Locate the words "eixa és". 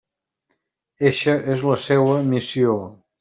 1.09-1.61